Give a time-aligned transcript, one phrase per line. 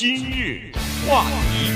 [0.00, 0.70] 今日
[1.08, 1.72] 话题，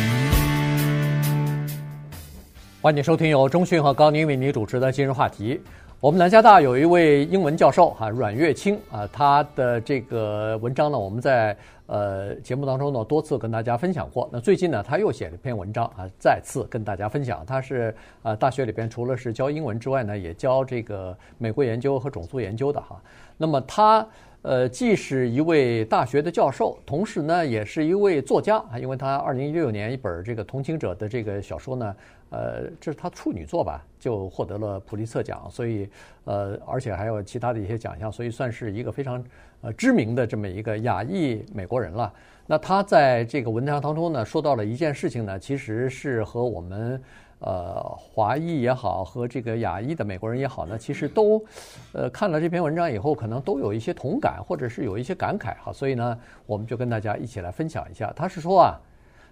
[2.81, 5.61] 欢迎收听由钟讯和高宁为你主持的今日话题。
[5.99, 11.57] 我们南加大有一位英文教授哈，阮月清啊，他的这个文章呢，我们在
[11.87, 14.31] 呃节目当中呢多次跟大家分享过。
[14.33, 17.45] 那最近呢，他又写了一篇文章啊，再次跟大家分享。
[17.45, 17.93] 他是
[18.23, 23.03] 呃大学里边除了是教英文之外呢，也教这个美国研究和种族研究的哈。
[23.37, 24.07] 那么他。
[24.43, 28.77] 呃，既是一位大学的教授，同时呢，也是一位作家啊。
[28.77, 31.97] 因为他二零一六年一本这个《同情者》的这个小说呢，
[32.31, 35.49] 呃，这是他处女作吧，就获得了普利策奖。
[35.49, 35.89] 所以，
[36.25, 39.25] 呃，而且还有其他的一些奖项，所以算是一个非常
[39.61, 42.13] 呃知名的这么一个亚裔美国人了。
[42.45, 47.01] 那他在这个文章当中呢，说到了一件事情呢，其实是和我们。
[47.45, 51.45] 呃，华裔也好，和这个亚裔的美国人也好呢，其实都，
[51.93, 55.73] 呃，看了这篇文章以后，可能都有一些同感，或者是有一些感慨哈。
[55.73, 58.13] 所以呢，我们就跟大家一起来分享一下。
[58.15, 58.81] 他是说啊，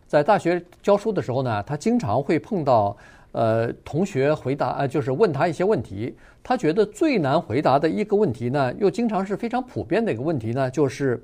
[0.08, 2.96] 在大学教书的时候呢，他经常会碰到
[3.30, 6.16] 呃同学回答，呃，就是问他一些问题。
[6.42, 11.22] 他觉得最难回答的一个问题呢，又经常是非常普遍的一个问题呢，就是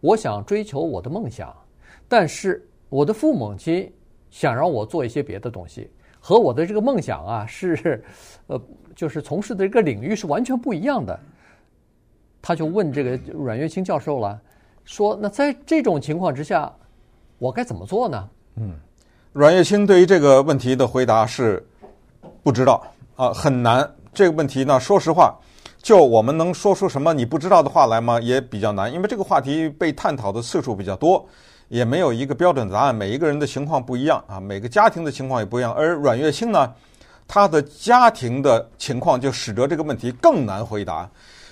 [0.00, 1.56] 我想追求我的梦想，
[2.06, 3.90] 但是我的父母亲
[4.30, 5.88] 想让我做一些别的东西。
[6.20, 8.02] 和我的这个梦想啊，是，
[8.46, 8.60] 呃，
[8.94, 11.18] 就是从事的这个领域是完全不一样的。
[12.40, 14.40] 他就问这个阮月清教授了，
[14.84, 16.72] 说：“那在这种情况之下，
[17.38, 18.74] 我该怎么做呢？”嗯，
[19.32, 21.64] 阮月清对于这个问题的回答是
[22.42, 22.82] 不知道
[23.16, 23.88] 啊，很难。
[24.12, 25.36] 这个问题呢，说实话，
[25.82, 28.20] 就我们能说出什么你不知道的话来吗？
[28.20, 31.24] 也比较难，因为这个话题被探讨的次数比较多。
[31.68, 35.72] 也没有一个标准答案，每一个人的情况不一样啊，每个家庭的情况也不一样。
[35.74, 36.72] 而阮月清呢，
[37.26, 41.08] 他的家庭的情况就使得这个问题更难回答。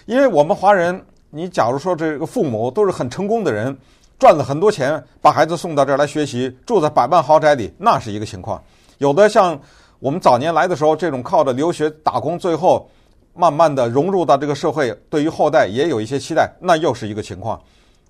[0.06, 3.76] 因为我们华人，你假如说这个父母都是很成功的人，
[4.18, 8.58] 赚了很多钱，把孩子送到这儿来学习，住在百万豪宅里，那是一个情况；
[8.98, 9.58] 有的像
[9.98, 12.88] 我们早年来的时候，这种靠着留学打工，最后
[13.34, 17.60] 慢慢的融入到这个社会，对于后代也有一些期待，那又是一个情况。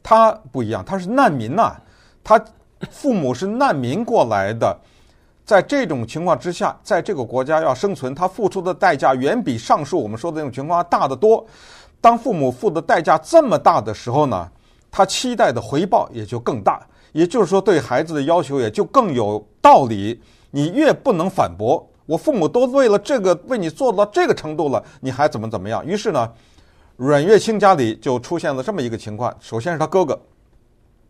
[0.02, 1.76] 他不一样，他是难民呐、
[2.28, 2.44] 他
[2.90, 4.76] 父母是难民过来的，
[5.44, 11.46] 在这种情况之下，在这个国家要生存，他付出的代价远比上述我们说的那种情况大得多。
[12.00, 14.50] 当父母付的代价这么大的时候呢，
[14.90, 16.84] 他期待的回报也就更大。
[17.12, 20.20] 也就是说，对孩子的要求也就更有道理。
[20.50, 25.86] 你越不能反驳，我父母都为了这个为你做到这个程度了，你还怎么怎么样？
[25.86, 26.28] 于是呢，
[26.96, 29.32] 阮月清家里就出现了这么一个情况。
[29.38, 30.20] 首先是他哥哥，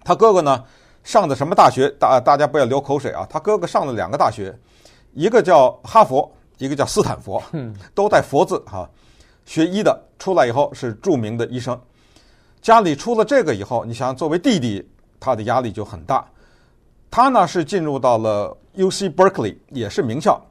[0.05, 0.63] 他哥哥呢。
[1.07, 1.89] 上的什么大学？
[2.01, 3.25] 大大家不要流口水啊！
[3.31, 4.53] 他哥哥上了两个大学，
[5.13, 6.29] 一个叫哈佛，
[6.59, 7.41] 一个叫斯坦福，
[7.95, 8.91] 都带“佛”字哈。
[9.45, 11.81] 学医的出来以后是著名的医生。
[12.61, 14.85] 家里出了这个以后，你想作为弟弟，
[15.21, 16.27] 他的压力就很大。
[17.09, 20.45] 他呢是进入到了 UC Berkeley，也是名校。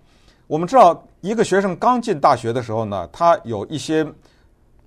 [0.48, 4.08] 我们知道，一个学生刚进大学的时候呢，他有一些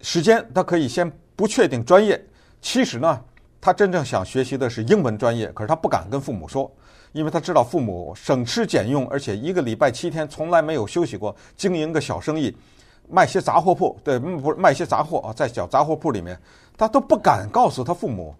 [0.00, 2.19] 时间，他可以先不确定专业。
[2.62, 3.23] 其实呢。
[3.60, 6.70] 他真正想学习的是英文专业，可是他不敢跟父母说，
[7.12, 12.56] 因为他知道父母省吃俭用，而且一个礼拜七天从来没有休息过，经营个小生意，
[13.08, 16.38] 卖些杂货铺，对，不是卖些杂货啊，在小杂货铺里面，
[16.76, 18.34] 他都不敢告诉他父母，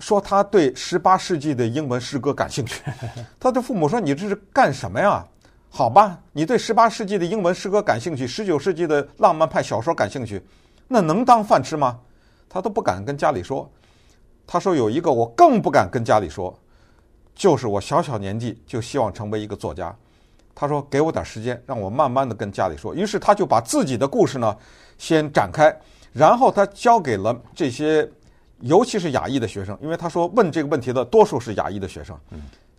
[0.00, 2.82] 说他对十八世纪的英文诗歌感兴趣。
[3.38, 5.24] 他的父母说：“你这是干什么呀？
[5.70, 10.42] 好吧，你对十八世纪的英文诗歌感兴趣，十九世纪的浪漫派小说感兴趣，
[10.88, 12.00] 那能当饭吃吗？”
[12.50, 13.70] 他都不敢跟家里说。
[14.52, 16.54] 他说：“有一个我更不敢跟家里说，
[17.34, 19.96] 就是我小小年纪就希望成为一个作家。”
[20.54, 24.54] 他说：“给我点时间，让我慢慢的跟家里说。”于是他就把自己的故事呢
[24.98, 25.74] 先展开，
[26.12, 28.06] 然后他交给了这些，
[28.60, 32.14] 尤其是亚裔的学生，因为他说问这个问题的多数是亚裔的学生，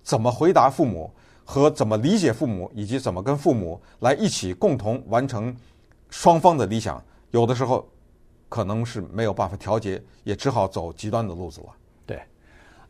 [0.04, 1.12] 怎么回答父母
[1.44, 5.52] 和怎么理解父母，以及怎么跟父母来一起共同完成
[6.12, 7.84] 双方的理想，有的时候。
[8.54, 11.68] 可能是没有办法调节，也只好走极端的路子了。
[12.06, 12.22] 对，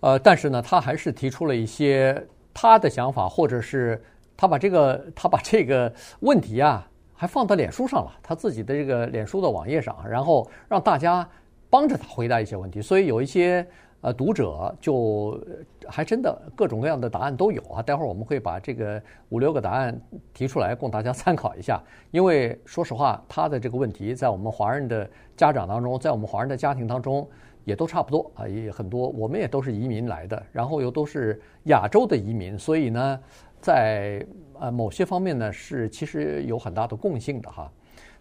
[0.01, 2.21] 呃，但是呢，他还是提出了一些
[2.53, 4.03] 他的想法，或者是
[4.35, 5.89] 他把这个他把这个
[6.19, 11.25] 问题啊，还放到脸书上了，他自己的这个脸书的网页上，然后让大家
[11.69, 12.81] 帮着他回答一些问题。
[12.81, 13.65] 所以有一些。
[14.03, 15.41] 呃，读者就
[15.87, 17.81] 还真的各种各样的答案都有啊。
[17.81, 19.97] 待会儿我们会把这个五六个答案
[20.33, 21.81] 提出来供大家参考一下。
[22.11, 27.25] 因为说实话，他的这个问题在我们华人的家长当中，在我们华人的家庭当中
[27.63, 29.07] 也都差不多啊，也很多。
[29.07, 33.19] 我们也都是移民来的，然后又都是亚洲的移民，所以呢，
[33.61, 34.21] 在
[34.59, 37.71] 呃某些方面呢是其实有很大的共性的哈。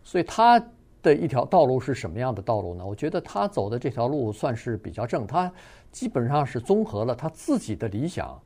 [0.05, 0.65] 所以他
[1.03, 2.87] 的一条道路是什么样的道路呢？
[2.87, 5.53] 我觉得他走的这条路算是比较正，他
[5.91, 8.41] 基本上是综合了他自己的理想，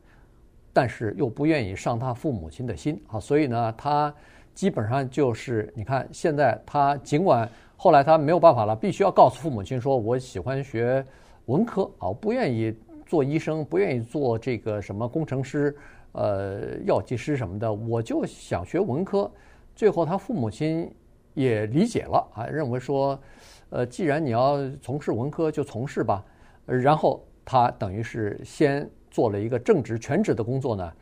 [0.72, 4.14] 但是又不愿意伤他父母亲的心啊，所以呢，他
[4.54, 11.04] 基本上就是你看，现在他尽管后来他没有办法了，必须要告诉父母亲说，我喜欢学
[11.44, 12.74] 文科啊，我不愿意
[13.04, 15.76] 做医生，不愿意做这个什么工程师、
[16.12, 19.30] 呃药剂师什么的，我就想学文科。
[19.74, 20.90] 最后他父母亲。
[21.36, 23.16] 也理解了啊，认为说，
[23.68, 26.24] 呃，既然你要从事文科，就从事吧。
[26.64, 30.92] 然后他等于是先做了一个正职、全职的工作呢，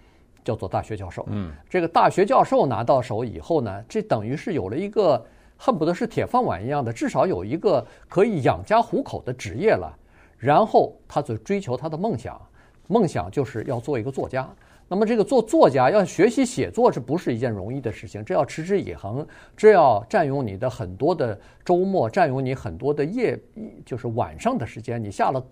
[0.43, 1.25] 叫做大学教授。
[1.29, 5.25] 嗯，这个大学教授拿到手以后呢，这等于是有了一个
[5.57, 9.97] 恨不得是铁饭碗一样的，至少有一个可以养家糊口的职业了。
[10.37, 12.39] 然后他就追求他的梦想，
[12.89, 14.47] 梦想就是要做一个作家。
[14.87, 18.23] 那么，这个做作家要学习写作，这不是一件容易的事情。
[18.23, 19.27] 这要持之以恒，
[19.57, 23.39] 这要占用你的很多的周末，占用你很多的夜，
[23.85, 25.03] 就是晚上的时间。
[25.03, 25.43] 你下了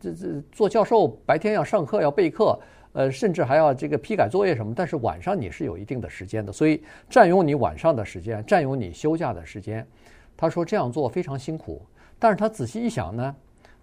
[0.00, 2.58] 这这做教授，白天要上课要备课，
[2.94, 4.72] 呃，甚至还要这个批改作业什么。
[4.74, 9.86] 但是晚上你是有一定的时间的，所以占用你晚上的时间，占用你休假的时间。
[10.34, 11.82] 他说这样做非常辛苦，
[12.18, 13.36] 但是他仔细一想呢，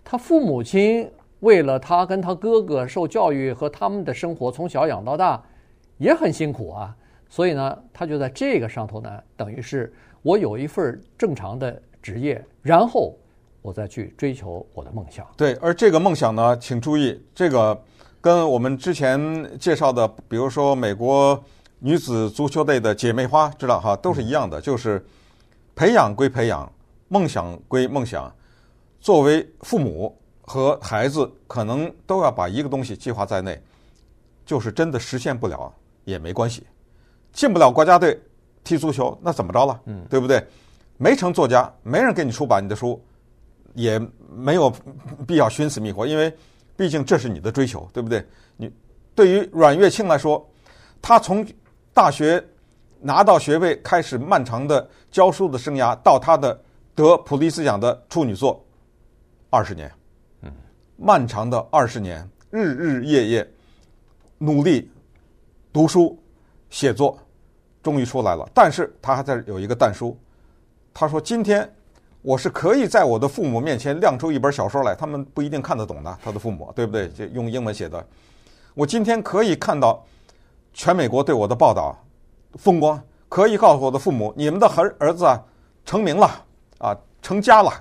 [0.03, 1.09] 他父母亲。
[1.41, 5.43] 为了他跟他哥哥受教育和他们的生活从小养到大，
[5.97, 6.95] 也很辛苦啊。
[7.29, 13.15] 所以呢，他就在这个上头呢，等于是我有一份正常的职业，然后
[13.61, 15.25] 我再去追求我的梦想。
[15.35, 17.79] 对，而这个梦想呢，请注意，这个
[18.21, 19.19] 跟我们之前
[19.59, 21.37] 介绍的，比如说美国
[21.79, 25.05] 女子足球队的姐妹花，知道哈，都是一样的，就是
[25.75, 26.71] 培养归培养，
[27.09, 28.33] 梦想归梦想，
[29.01, 30.15] 作为父母。
[30.47, 33.59] 和孩子可能都要把一个东西计划在内，
[34.45, 36.63] 就是真的实现不了也没关系，
[37.33, 38.19] 进不了国家队
[38.63, 39.81] 踢足球那怎么着了？
[39.85, 40.45] 嗯，对不对？
[40.97, 43.03] 没成作家，没人给你出版你的书，
[43.73, 43.99] 也
[44.33, 44.71] 没有
[45.27, 46.31] 必要寻死觅活，因为
[46.77, 48.25] 毕竟这是你的追求，对不对？
[48.55, 48.71] 你
[49.15, 50.47] 对于阮月清来说，
[51.01, 51.45] 他从
[51.93, 52.41] 大学
[53.01, 56.57] 拿到学位开始漫长的教书的生涯，到他的
[56.93, 58.63] 得普利斯奖的处女作，
[59.49, 59.91] 二十年。
[60.97, 63.51] 漫长的二十年，日日夜夜
[64.37, 64.89] 努力
[65.73, 66.17] 读书
[66.69, 67.19] 写作，
[67.83, 68.49] 终于出来了。
[68.53, 70.17] 但是他还在有一个但书，
[70.93, 71.69] 他说：“今天
[72.21, 77.09] 我是可以在我的父母面前亮出一本小说来，他们不一定看得懂的，他的父母对不对？
[77.09, 78.05] 就用英文写的。
[78.73, 80.03] 我今天可以看到
[80.73, 81.95] 全美国对我的报道
[82.53, 85.43] 风光，可以告诉我的父母，你们的儿儿子啊
[85.85, 86.45] 成名了
[86.79, 87.71] 啊，成家了。”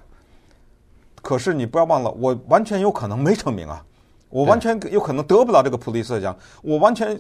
[1.24, 3.82] 可是你不要忘了，我完全有可能没成名啊！
[4.28, 6.36] 我完全有可能得不到这个普利策奖。
[6.60, 7.18] 我完全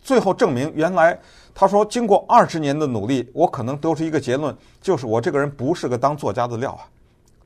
[0.00, 1.16] 最后证明，原来
[1.54, 6.82] 他说经过二十年的努力，我可能得出一个结论，就是我这个人不是个当作家的料啊！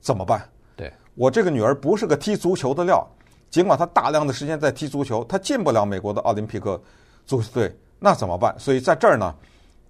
[0.01, 0.43] 怎么办？
[0.75, 3.07] 对，我这个女儿不是个踢足球的料，
[3.51, 6.81] 尽管她大量的时间在踢足球，她进不了美国的奥林匹克
[7.27, 8.55] 足球队，那怎么办？
[8.59, 9.35] 所以在这儿呢，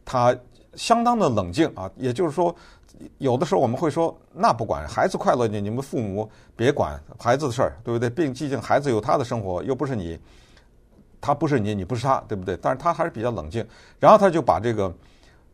[0.04, 0.34] 她
[0.74, 2.54] 相当的冷静啊，也就是说。
[3.18, 8.08] 有的时候我们会说，那不管孩子快乐，你你们父母别管孩子的事儿，对不对？
[8.08, 10.16] 并毕竟孩子有他的生活，又不是你，
[11.20, 12.56] 他不是你，你不是他，对不对？
[12.58, 13.66] 但是他还是比较冷静。
[13.98, 14.94] 然后他就把这个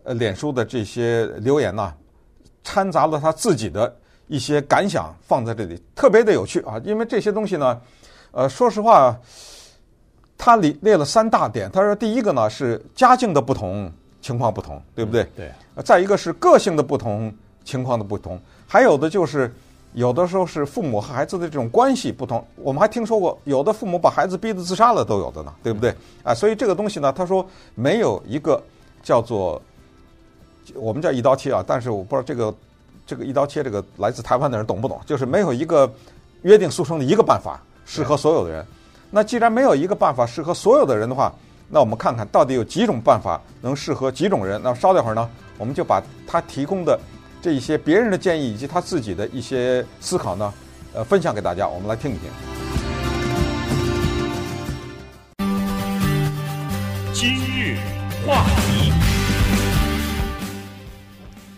[0.03, 1.95] 呃脸书的这些留言呐，
[2.65, 6.79] 掺杂了他自己的一些感想放在这里，特别的有趣啊。
[6.85, 7.81] 因为这些东西呢，
[8.33, 9.17] 呃，说实话，
[10.37, 11.71] 他列列了三大点。
[11.71, 13.91] 他说第一个呢是家境的不同。
[14.29, 15.27] 情况不同，对不对？
[15.35, 15.51] 对。
[15.83, 17.33] 再一个是个性的不同，
[17.65, 19.51] 情况的不同，还有的就是
[19.95, 22.47] 有的时候是父母和孩子的这种关系不同。
[22.57, 25.95] 我们还听说过，有的父母把孩子逼得自杀了都有的呢，对不对？
[26.23, 28.63] 啊，所以这个东西呢，他说没有一个
[29.03, 29.63] 叫做
[30.75, 32.55] 我们叫一刀切啊，但是我不知道这个
[33.07, 35.01] 这个一刀切这个来自台湾的人懂不懂？
[35.07, 35.91] 就是没有一个
[36.43, 38.63] 约定俗成的一个办法适合所有的人。
[39.11, 41.33] 那既然没有一个办法适合所有的人的话，
[41.69, 44.61] 那我们看看到底有几种办法能适合几种人？
[44.63, 46.99] 那稍等会儿呢，我们就把他提供的
[47.43, 50.55] 这一些别人的建议以及他自己的一些思考呢，
[50.95, 51.69] 呃，分享给大家。
[51.69, 52.68] 我们来听一听。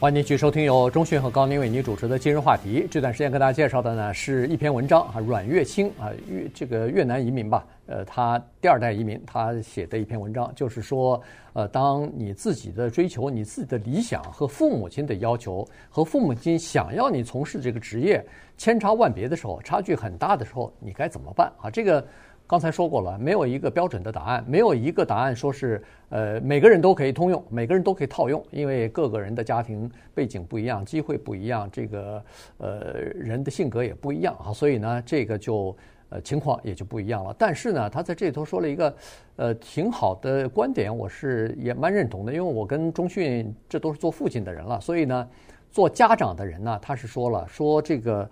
[0.00, 2.88] 欢迎继续收听由中讯和高宁为您主持的今日话题。
[2.90, 18.25] 这段时间跟大家介绍的呢是一篇文章啊，阮月清啊，越这个越南移民吧，呃，他第二代移民，他写的一篇文章，就是说，呃，当你自己的追求、你自己的理想和父母亲的要求和父母亲想要你从事这个职业
[18.57, 21.69] 千差万别的时候，差距很大的时候，你该怎么办啊？
[21.71, 22.02] 这个。
[22.50, 32.21] 刚才说过了，没有一个标准的答案，没有一个答案说是呃每个人都可以通用，每个人都可以套用，因为各个人的家庭背景不一样，机会不一样，这个
[32.59, 35.76] 呃人的性格也不一样啊，所以呢，这个就
[36.09, 37.33] 呃情况也就不一样了。
[37.38, 38.97] 但是呢，他在这里头说了一个
[39.37, 45.28] 呃挺好的观点，我是也蛮认同的，因为我跟中迅这都是做父亲的人了，所以呢，
[45.71, 48.28] 做家长的人呢，他是说了说这个。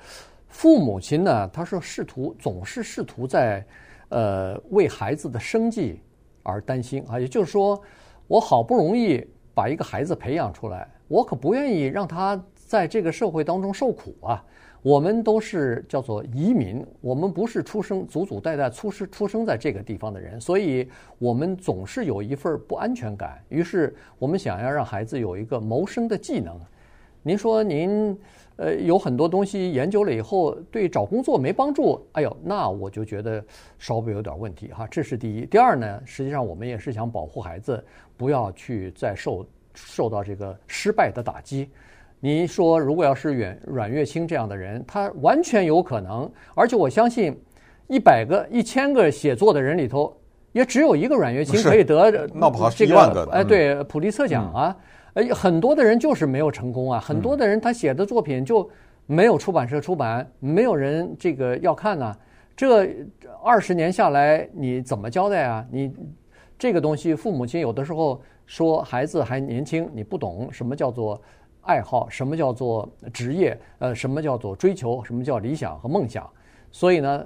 [0.51, 3.63] 父母亲呢，他说试图总是试图在，
[4.09, 6.01] 呃，为孩子的生计
[6.43, 7.19] 而担心啊。
[7.19, 7.81] 也就是说，
[8.27, 14.45] 我好不容易把一个孩子培养出来，我可不愿意让他在这个社会当中受苦啊。
[14.81, 20.89] 我们都是叫做移民，我们不是出生祖祖代代出生出生在这个地方的人，所以
[21.19, 23.43] 我们总是有一份不安全感。
[23.49, 26.59] 于是，我们想要让孩子有一个谋生的技能。
[27.29, 28.19] 您说您。
[28.57, 32.05] 呃，有很多东西研究了以后，对找工作没帮助。
[32.11, 33.41] 哎呦，那我就觉得
[33.79, 34.85] 稍微有点问题哈。
[34.91, 35.47] 这是第一。
[35.47, 37.81] 第二呢，实际上我们也是想保护孩子，
[38.17, 41.71] 不要去再受受到这个失败的打击。
[42.19, 47.41] 您说，如果要是阮阮月清这样的人，他完全有可能，而且我相信，
[47.87, 50.13] 一百个、一千个写作的人里头，
[50.59, 53.25] 也只有一个阮月清可以得闹不好是一万个。
[53.31, 54.77] 哎，对，普利策奖啊。
[55.33, 56.99] 很多的人就是没有成功啊！
[56.99, 58.69] 很多的人他写的作品就
[59.07, 62.17] 没有出版社出版，没有人这个要看呢。
[62.57, 62.93] 这
[63.41, 65.65] 二十年下来，你怎么交代啊？
[65.71, 65.93] 你
[66.59, 71.21] 这个东西，父母亲有的时候说孩子还年轻，你不懂什么叫做
[71.63, 76.29] 爱好，什么叫做职业，呃，什么叫做追求，什么叫理想和梦想。
[76.73, 77.25] 所以呢。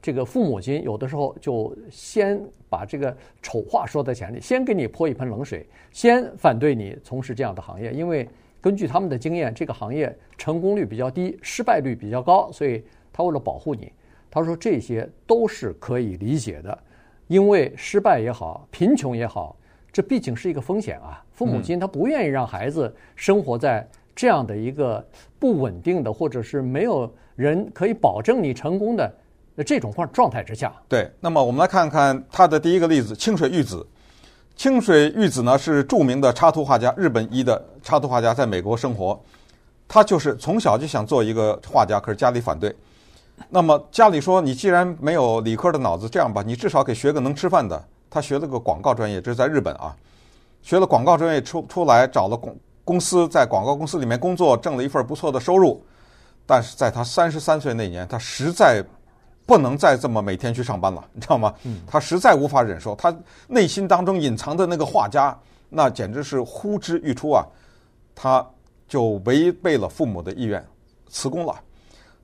[0.00, 8.28] 这个父母亲有的时候就先把这个丑话说在前里，先给你泼一盆冷水，先反对你从事这样的行业，因为
[8.60, 13.92] 根据他们的经验，这个行业成功率比较低，失败率比较高，所以他为了保护你，
[14.30, 16.78] 他说这些都是可以理解的，
[17.26, 19.56] 因为失败也好，贫穷也好，
[19.92, 21.24] 这毕竟是一个风险啊。
[21.32, 25.04] 父母亲他不愿意让孩子生活在这样的一个
[25.38, 29.12] 不稳定的，或者是没有人可以保证你成功的。
[29.58, 31.10] 在这种状状态之下，对。
[31.18, 33.84] 那么我们来看看他的第一个例子：清水玉子。
[34.54, 39.20] 清水玉子呢是著名的插图画家，日本一的插图画家，在美国生活。
[39.88, 42.72] 他就是从小就想做一个画家，可是家里反对。
[43.48, 49.92] 那么家里说：“你既然没有理科的脑子，这样吧，你至少给学个能吃饭的。”他学了个广告专业，这是在日本啊，
[50.62, 55.84] 学了广告专业出出来，找了公公司，在广告公司里面工作，挣了一份不错的收入。
[56.46, 58.84] 但是在他三十三岁那年，他实在。
[59.48, 61.54] 不能再这么每天去上班了，你知道吗？
[61.86, 65.34] 他实在无法忍受，他内心当中隐藏的那个画家，
[65.70, 67.46] 那简直是呼之欲出啊！
[68.14, 68.46] 他
[68.86, 70.62] 就违背了父母的意愿，
[71.08, 71.58] 辞工了，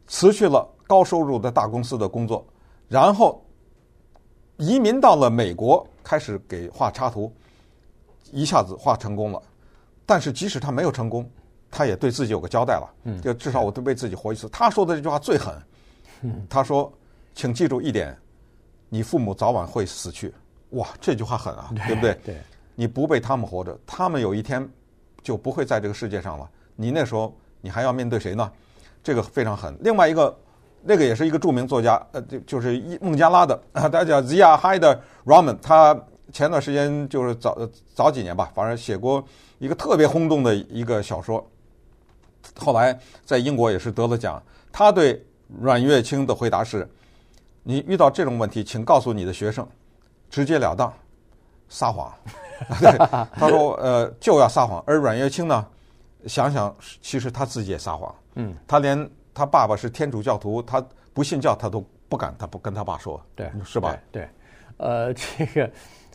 [0.07, 2.47] 辞去了高收入的大公司的工作，
[2.89, 3.43] 然后
[4.59, 7.33] 移民到了美国，开始给画插图，
[8.33, 9.41] 一下子画成功了。
[10.05, 11.27] 但是即使他没有成功，
[11.71, 14.47] 他也对自己有个交代了，就至少我得为自己活一次。
[14.51, 15.55] 他说的这句话最狠，
[16.51, 16.93] 他说。
[17.35, 18.17] 请记住一点，
[18.89, 20.33] 你父母早晚会死去。
[20.71, 22.19] 哇，这句话狠啊，对不对？
[22.25, 22.37] 对，
[22.75, 24.69] 你不被他们活着，他们有一天
[25.23, 26.49] 就不会在这个世界上了。
[26.75, 28.51] 你那时候你还要面对谁呢？
[29.03, 29.77] 这个非常狠。
[29.81, 30.37] 另外一个，
[30.83, 35.59] 那个也是一个著名作家，呃，就就是孟加拉的， 大家叫 Zia Haider Rahman。
[35.61, 35.97] 他
[36.33, 37.57] 前段时间就是早
[37.95, 39.25] 早几年吧，反正写过
[39.59, 41.45] 一个特别轰动的一个小说，
[42.57, 44.43] 后来在英国也是得了奖。
[44.73, 45.25] 他对
[45.61, 46.89] 阮月清的回答是。
[47.67, 49.67] 你遇到这种问题，请告诉你的学生，
[50.29, 50.93] 直截了当，
[51.69, 52.13] 撒谎。
[52.79, 52.97] 对，
[53.33, 54.85] 他说，呃，就要撒谎。
[54.87, 55.67] 而阮月清呢，
[56.27, 58.15] 想想，其实他自己也撒谎。
[58.35, 63.97] 嗯，他连他爸爸是天主教徒，他不信教，他都不敢，他不跟他爸说，对，是吧？
[64.13, 64.29] 对，对，
[64.77, 65.71] 呃，这个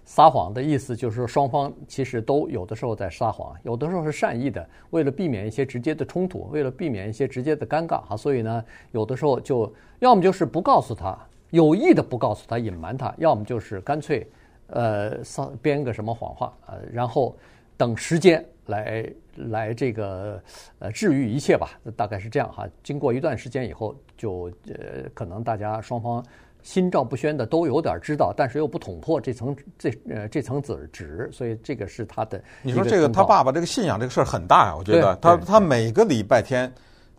[0.06, 11.18] 撒谎的意思就是说，双方其实都有的时候在撒谎，有的时候是善意的，为了避免一些直接的冲突，为了避免一些直接的尴尬哈，所以呢，有的时候就要么就是不告诉他。
[11.52, 14.26] 有意的不告诉他，隐瞒他，要么就是干脆，
[14.68, 17.36] 呃，撒编个什么谎话，呃，然后
[17.76, 20.42] 等时间来来这个
[20.78, 22.68] 呃治愈一切吧，大概是这样哈。
[22.84, 26.24] 经过一段时间以后，就呃可能大家双方
[26.62, 32.40] 心照不宣的都有点知道，但是又不捅破这层这呃这层纸纸，所以这个是他的。
[32.62, 36.72] 你说这个他爸爸这个信仰这个事儿很大呀，我觉得他他每个礼拜天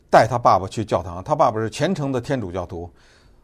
[0.08, 2.88] 带他爸爸去教堂，他爸爸是虔诚的天主教徒。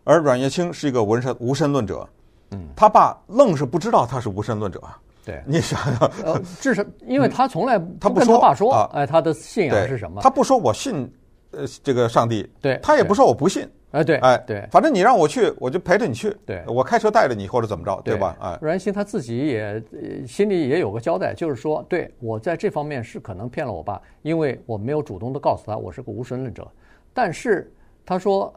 [0.07, 2.09] 而阮月清是一个无神无神论者，
[2.53, 4.81] 嗯，他爸愣是不知道他是无神论者。
[5.25, 10.23] 对，你想想，呃， 至少因为他从来他不说他爸说啊，哎，他的信仰是什么？
[10.23, 11.13] 他不说我信
[11.51, 18.37] 呃这个上帝，对，他也不说我不信，哎，对，哎，对，反正你让我去，我就陪着你去，对我开车带着你或者怎么着，对，对吧？
[18.41, 26.65] 哎，阮清他自己也呃心里也有个交代，就是说，对我在这方面是可能骗了我爸，因为我没有主动的告诉他我是个无神论者，
[27.13, 27.69] 但是
[28.05, 28.55] 他说。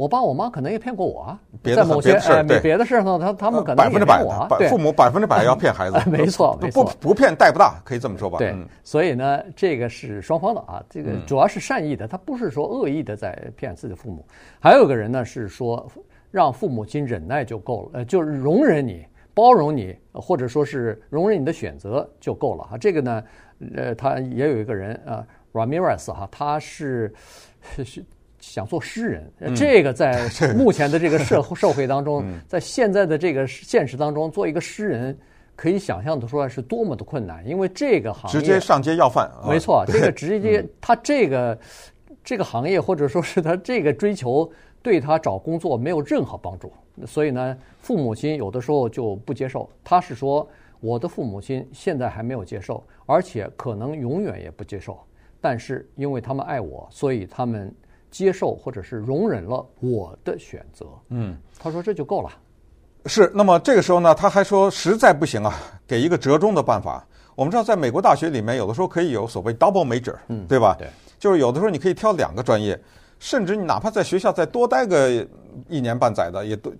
[0.00, 3.76] 我爸我妈可能也骗过我啊，在某些哎别的事上，他他们可能。
[3.76, 4.24] 百分之百，
[4.66, 8.38] 父母 百分之百要骗孩子，没错，没错，不不骗带不大，可以这么说吧？
[8.38, 14.24] 对，所以呢，这个是双方的啊，这个主要是善意的，他不是说恶意的在骗自己的父母。
[14.58, 15.86] 还有个人呢是说，
[16.30, 19.04] 让父母亲忍耐就够了，呃，就是容忍你、
[19.34, 22.78] 包容你，或者说是容忍你的选择就够了啊。
[22.78, 23.22] 这个呢，
[23.76, 27.14] 呃，他也有一个人啊，Ramirez 哈，他是
[27.84, 28.02] 是。
[28.40, 35.16] 想做诗人，这个在 目前的这个社会社会当中，在现在的这个现实当中，做一个诗人，
[35.54, 37.46] 可以想象的出来是多么的困难。
[37.46, 41.58] 因为这个行业直接上街要饭，没错，这个直接他这个
[42.24, 44.50] 这个行业或者说是他这个追求，
[44.82, 46.72] 对他找工作没有任何帮助。
[47.06, 49.68] 所以呢，父母亲有的时候就不接受。
[49.84, 50.48] 他是说，
[50.80, 54.98] 我的父母亲现在还没有接受，而且可能永远也不接受。
[55.42, 57.70] 但是因为他们爱我，所以他们。
[58.10, 62.30] 接受或者是容忍了我的选择，嗯，他说这就够了。
[63.06, 65.54] 是，那么这个时候呢，他还说实在不行啊，
[65.86, 67.06] 给一个折中的办法。
[67.34, 70.76] 我们知道，在美国大学里面，有的时候可以有所谓 double major，嗯，对吧？
[70.78, 70.86] 对，
[71.18, 72.78] 就是有的时候你可以挑两个专业，
[73.18, 75.26] 甚至你哪怕在学校再多待个
[75.68, 76.72] 一年半载的，也多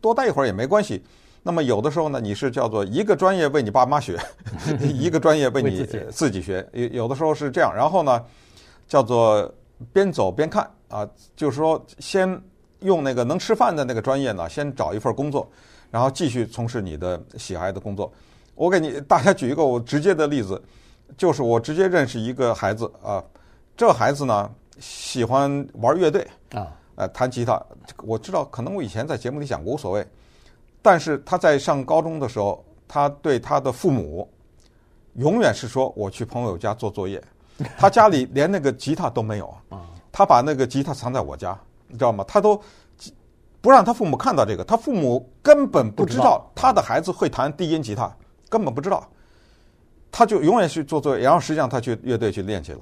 [0.00, 1.00] 多待一会儿也没关系。
[1.42, 4.18] 那么有的时候呢，你是叫做一个专业为你爸妈学，
[4.80, 7.72] 一个专业为你自己学，有有的时候是这样。
[7.72, 8.24] 然后呢，
[8.88, 9.48] 叫做。
[9.92, 12.40] 边走边看啊，就是说，先
[12.80, 15.50] 用那个能吃饭的那个专业呢，先找一份工作，
[15.90, 18.12] 然后继续从事你的喜爱的工作。
[18.54, 20.62] 我给你大家举一个我直接的例子，
[21.16, 23.22] 就是我直接认识一个孩子啊，
[23.76, 27.60] 这孩子呢喜欢玩乐队啊，呃，弹吉他。
[28.04, 30.06] 我知道可能我以前在节目里讲过，无所谓。
[30.80, 34.30] 但是他在上高中的时候，他对他的父母
[35.14, 37.22] 永远是说：“我去朋友家做作业。”
[37.78, 39.80] 他家里连那个吉他都没有啊，
[40.10, 42.24] 他把那个吉他藏在我家，你知道吗？
[42.26, 42.60] 他都
[43.60, 48.14] 不让他父母看到这个，他父母根本不知道他的孩子会弹低音吉他，
[48.48, 49.08] 根本不知道。
[50.10, 52.80] 他就永远去做作业，然后实际上他去乐队去练去了。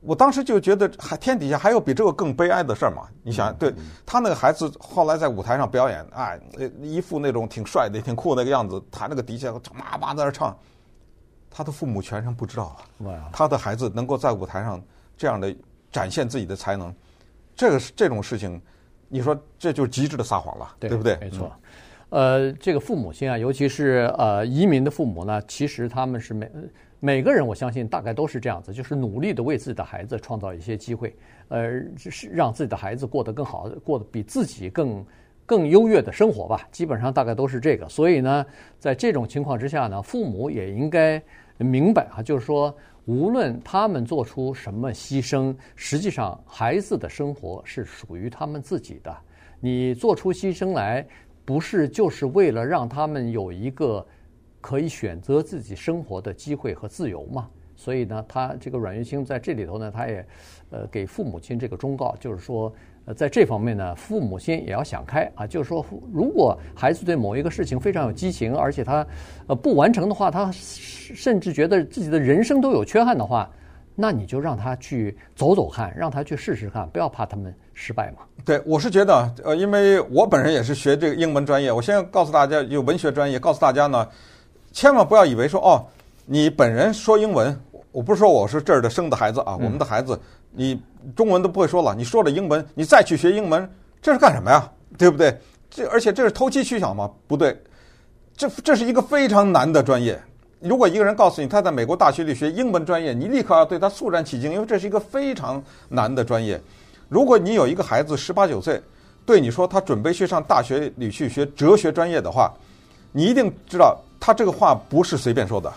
[0.00, 3.02] 我当时就觉得，还天底下还有比这个更悲哀的事儿吗？
[3.22, 3.72] 你想，对
[4.06, 6.40] 他那个孩子后来在舞台上表演，哎，
[6.80, 10.56] 一副那种挺帅的、挺酷那个样子，弹那个笛子，叭叭在那唱。
[11.50, 14.80] 他的父母全然不知道啊，他的孩子能够在舞台上
[15.16, 15.54] 这样的
[15.90, 16.94] 展现自己的才能，
[17.56, 18.60] 这个是这种事情，
[19.08, 21.16] 你说这就是极致的撒谎了，对，对不对？
[21.20, 21.52] 没错，
[22.10, 26.50] 呃，这个父母亲啊，尤其是呃移民的父母呢，其实他们是每
[27.00, 31.16] 每个人，我相信大概都是这样子，就是努力的为自己的孩子创造一些机会，
[31.48, 35.04] 呃，是让自己的孩子过得更好，过得比自己更。
[35.50, 37.88] 更优越的生活吧，基本上大概都是这个。
[37.88, 38.46] 所以呢，
[38.78, 41.20] 在这种情况之下呢，父母也应该
[41.58, 42.72] 明白啊，就是说，
[43.04, 49.12] 无论他们做出什么牺牲，实际上孩子的生活是属于他们自己的。
[49.58, 51.04] 你做出牺牲来，
[51.44, 54.06] 不是就是为了让他们有一个
[54.60, 57.50] 可以选择自己生活的机会和自由吗？
[57.74, 60.24] 所以呢，他这个阮月清在这里头呢，他也
[60.70, 62.72] 呃给父母亲这个忠告，就是说。
[63.14, 69.06] 在这方面呢，父母亲也要想开啊，就是说，如果孩子对某一个事情非常有激情，而且他
[69.46, 73.50] 呃不完成的话，他甚至觉得自己的人生都有缺憾的话，
[73.94, 78.18] 那你就让他去走走看，让他去试试看，不要怕他们失败嘛。
[78.44, 84.08] 对，我是觉得，呃，因为我本人也是学这个英文专业，我先告诉大家，有文学专业，告诉大家呢，
[84.72, 85.84] 千万不要以为说哦，
[86.26, 87.58] 你本人说英文，
[87.92, 90.14] 我不是说我是这儿的生的孩子啊，我们的孩子。
[90.14, 90.20] 嗯
[90.52, 90.82] 你
[91.16, 93.68] 中文都不会说了，你说了英文，你再去学英文，
[94.00, 94.70] 这是干什么呀？
[94.98, 95.36] 对不对？
[95.70, 97.10] 这而且这是投机取巧吗？
[97.26, 97.56] 不对，
[98.36, 100.20] 这这是一个非常难的专业。
[100.60, 106.60] 如果一个人告诉你他在美国大学里学英文专业，你立刻要对他肃然起敬，因为这是一个非常难的专业。
[107.08, 108.80] 如果你有一个孩子十八九岁，
[109.24, 112.52] 对你说他准备去上大学里去学哲学专业的话，
[113.12, 115.72] 你一定知道他这个话不是随便说的。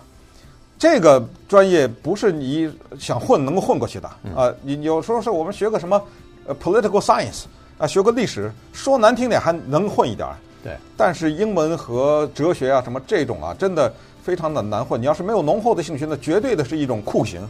[0.83, 2.69] 这个专业不是你
[2.99, 4.53] 想混能够混过去的啊！
[4.63, 6.03] 你有时候是我们学个什么
[6.45, 7.43] 呃 political science
[7.77, 10.35] 啊，学个历史，说难听点还能混一点儿。
[10.61, 14.99] 对，但是英文和哲学啊什么这种啊，真的非常的难混。
[14.99, 17.47] 你要是没有浓厚的兴趣，那绝对的是一种酷刑，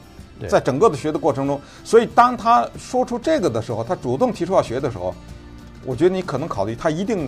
[0.47, 1.59] 在整个的学的过程中。
[1.83, 5.11] 所以当他说出这个的时候，他主动提出要学的时候，
[5.87, 7.27] 我觉得你可能考虑他一定。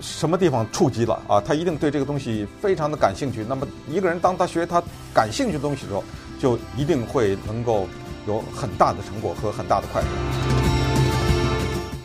[0.00, 1.40] 什么地方触及了啊？
[1.40, 3.44] 他一定对这个东西非常的感兴趣。
[3.48, 4.82] 那么一个人当他学他
[5.14, 6.04] 感兴趣的东西的时候，
[6.38, 7.86] 就一定会能够
[8.26, 10.57] 有很大的成果和很大的快乐。